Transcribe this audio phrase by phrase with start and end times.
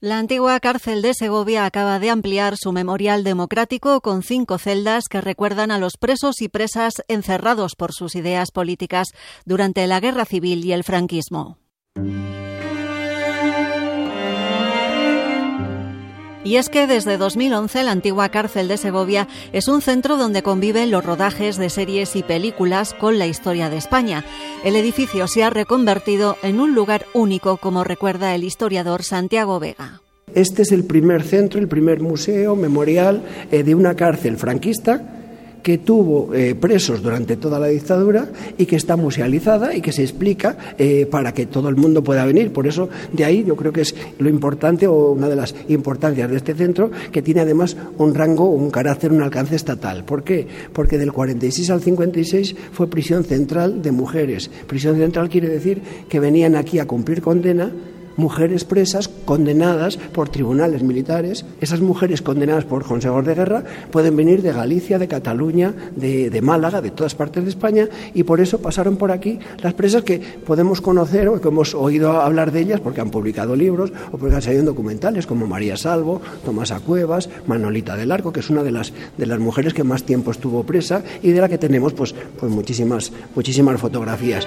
[0.00, 5.20] La antigua cárcel de Segovia acaba de ampliar su memorial democrático con cinco celdas que
[5.20, 9.08] recuerdan a los presos y presas encerrados por sus ideas políticas
[9.44, 11.58] durante la Guerra Civil y el franquismo.
[16.44, 20.90] Y es que desde 2011 la antigua cárcel de Segovia es un centro donde conviven
[20.90, 24.24] los rodajes de series y películas con la historia de España.
[24.64, 30.00] El edificio se ha reconvertido en un lugar único, como recuerda el historiador Santiago Vega.
[30.34, 35.17] Este es el primer centro, el primer museo memorial eh, de una cárcel franquista
[35.62, 40.02] que tuvo eh, presos durante toda la dictadura y que está musealizada y que se
[40.02, 42.52] explica eh, para que todo el mundo pueda venir.
[42.52, 46.30] Por eso, de ahí yo creo que es lo importante o una de las importancias
[46.30, 50.04] de este centro, que tiene además un rango, un carácter, un alcance estatal.
[50.04, 50.46] ¿Por qué?
[50.72, 54.50] Porque del 46 al 56 fue prisión central de mujeres.
[54.66, 57.72] Prisión central quiere decir que venían aquí a cumplir condena
[58.18, 61.46] mujeres presas condenadas por tribunales militares.
[61.60, 66.82] Esas mujeres condenadas por consejos de guerra pueden venir de Galicia, de Cataluña, de, Málaga,
[66.82, 70.80] de todas partes de España, y por eso pasaron por aquí las presas que podemos
[70.80, 74.42] conocer o que hemos oído hablar de ellas porque han publicado libros o porque han
[74.42, 78.72] salido en documentales como María Salvo, Tomasa Cuevas, Manolita del Arco, que es una de
[78.72, 82.14] las, de las mujeres que más tiempo estuvo presa y de la que tenemos pues,
[82.38, 84.46] pues muchísimas, muchísimas fotografías.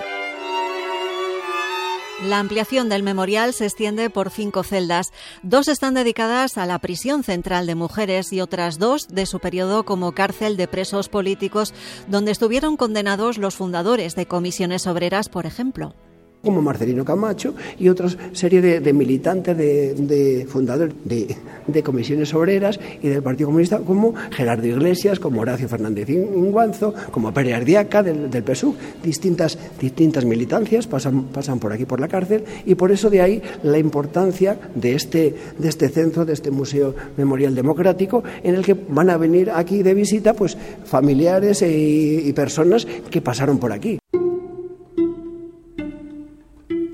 [2.22, 5.12] La ampliación del memorial se extiende por cinco celdas.
[5.42, 9.86] Dos están dedicadas a la prisión central de mujeres y otras dos de su periodo
[9.86, 11.74] como cárcel de presos políticos,
[12.08, 15.96] donde estuvieron condenados los fundadores de comisiones obreras, por ejemplo
[16.44, 23.22] como Marcelino Camacho y otra serie de, militantes, de, fundadores de, comisiones obreras y del
[23.22, 28.76] Partido Comunista, como Gerardo Iglesias, como Horacio Fernández Inguanzo, como Pérez Ardiaca del, del PSUV.
[29.04, 33.42] Distintas, distintas militancias pasan, pasan por aquí, por la cárcel, y por eso de ahí
[33.64, 38.74] la importancia de este, de este centro, de este Museo Memorial Democrático, en el que
[38.74, 44.00] van a venir aquí de visita pues, familiares y personas que pasaron por aquí.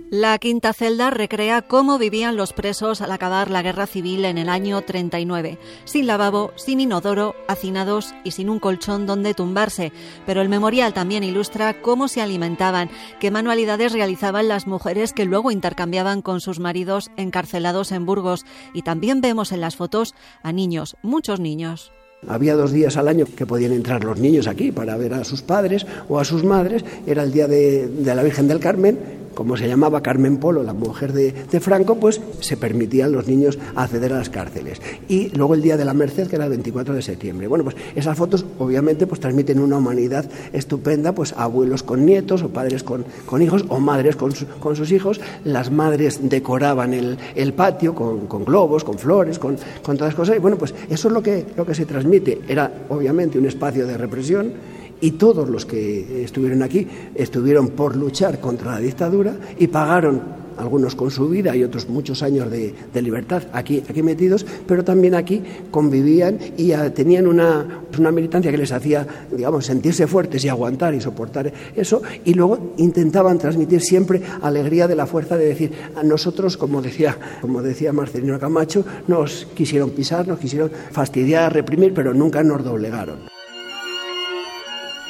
[0.09, 4.47] La quinta celda recrea cómo vivían los presos al acabar la guerra civil en el
[4.47, 9.91] año 39, sin lavabo, sin inodoro, hacinados y sin un colchón donde tumbarse.
[10.25, 15.51] Pero el memorial también ilustra cómo se alimentaban, qué manualidades realizaban las mujeres que luego
[15.51, 18.45] intercambiaban con sus maridos encarcelados en Burgos.
[18.73, 21.91] Y también vemos en las fotos a niños, muchos niños.
[22.29, 25.41] Había dos días al año que podían entrar los niños aquí para ver a sus
[25.41, 26.85] padres o a sus madres.
[27.05, 30.73] Era el día de, de la Virgen del Carmen como se llamaba Carmen Polo, la
[30.73, 34.81] mujer de, Franco, pues se permitían los niños acceder a las cárceles.
[35.09, 37.45] Y luego el Día de la Merced, que era el 24 de septiembre.
[37.45, 42.49] Bueno, pues esas fotos obviamente pues transmiten una humanidad estupenda, pues abuelos con nietos, o
[42.49, 45.21] padres con, con hijos, o madres con, con, sus hijos.
[45.43, 50.15] Las madres decoraban el, el patio con, con, globos, con flores, con, con todas las
[50.15, 50.37] cosas.
[50.37, 52.41] Y bueno, pues eso es lo que, lo que se transmite.
[52.47, 58.39] Era obviamente un espacio de represión y todos los que estuvieron aquí estuvieron por luchar
[58.39, 63.43] contra la dictadura y pagaron algunos con su vida y otros muchos años de, libertad
[63.53, 69.05] aquí, aquí metidos, pero también aquí convivían y tenían una, una militancia que les hacía,
[69.31, 74.95] digamos, sentirse fuertes y aguantar y soportar eso, y luego intentaban transmitir siempre alegría de
[74.95, 80.27] la fuerza de decir, a nosotros, como decía, como decía Marcelino Camacho, nos quisieron pisar,
[80.27, 83.36] nos quisieron fastidiar, reprimir, pero nunca nos doblegaron.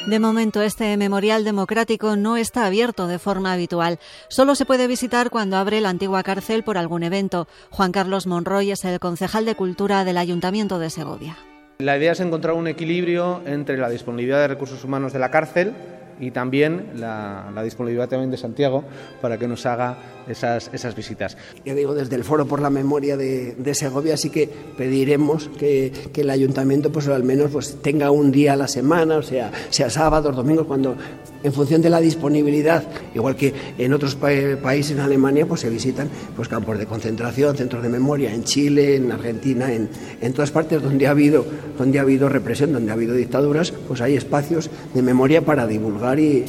[0.08, 3.98] De momento, este memorial democrático no está abierto de forma habitual.
[4.28, 7.46] Solo se puede visitar cuando abre la antigua cárcel por algún evento.
[7.68, 11.36] Juan Carlos Monroy es el concejal de Cultura del Ayuntamiento de Segovia.
[11.80, 15.74] La idea es encontrar un equilibrio entre la disponibilidad de recursos humanos de la cárcel
[16.20, 18.84] y también la, disponibilidad también de Santiago
[19.20, 19.98] para que nos haga
[20.28, 21.36] esas, esas visitas.
[21.64, 26.22] Ya digo, desde el Foro por la Memoria de, Segovia sí que pediremos que, que,
[26.22, 29.90] el ayuntamiento pues al menos pues tenga un día a la semana, o sea, sea
[29.90, 30.96] sábados, domingos, cuando
[31.42, 32.82] en función de la disponibilidad,
[33.14, 37.82] igual que en otros países, en Alemania, pues se visitan pues campos de concentración, centros
[37.82, 39.88] de memoria, en Chile, en Argentina, en,
[40.20, 41.44] en todas partes donde ha habido
[41.78, 46.18] donde ha habido represión, donde ha habido dictaduras, pues hay espacios de memoria para divulgar
[46.18, 46.44] y,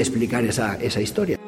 [0.00, 1.38] explicar esa, esa historia.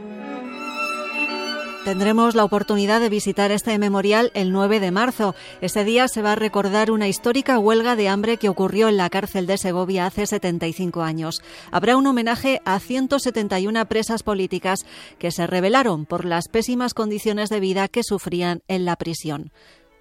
[1.84, 5.34] Tendremos la oportunidad de visitar este memorial el 9 de marzo.
[5.60, 9.10] Ese día se va a recordar una histórica huelga de hambre que ocurrió en la
[9.10, 11.42] cárcel de Segovia hace 75 años.
[11.72, 14.86] Habrá un homenaje a 171 presas políticas
[15.18, 19.50] que se rebelaron por las pésimas condiciones de vida que sufrían en la prisión.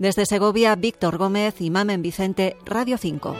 [0.01, 3.35] Desde Segovia, Víctor Gómez y Mamen Vicente, Radio 5.